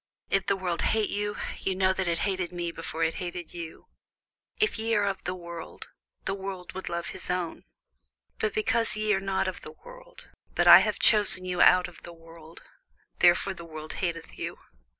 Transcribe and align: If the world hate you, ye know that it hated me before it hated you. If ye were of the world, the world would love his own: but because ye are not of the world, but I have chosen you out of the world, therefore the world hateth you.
If 0.31 0.47
the 0.47 0.55
world 0.55 0.81
hate 0.81 1.11
you, 1.11 1.37
ye 1.59 1.75
know 1.75 1.93
that 1.93 2.07
it 2.07 2.17
hated 2.25 2.51
me 2.51 2.71
before 2.71 3.03
it 3.03 3.13
hated 3.21 3.53
you. 3.53 3.85
If 4.57 4.79
ye 4.79 4.97
were 4.97 5.05
of 5.05 5.23
the 5.25 5.35
world, 5.35 5.91
the 6.25 6.33
world 6.33 6.73
would 6.73 6.89
love 6.89 7.09
his 7.09 7.29
own: 7.29 7.65
but 8.39 8.51
because 8.55 8.95
ye 8.95 9.13
are 9.13 9.19
not 9.19 9.47
of 9.47 9.61
the 9.61 9.71
world, 9.85 10.31
but 10.55 10.65
I 10.65 10.79
have 10.79 10.97
chosen 10.97 11.45
you 11.45 11.61
out 11.61 11.87
of 11.87 12.01
the 12.01 12.13
world, 12.13 12.63
therefore 13.19 13.53
the 13.53 13.63
world 13.63 13.93
hateth 14.01 14.39
you. 14.39 14.57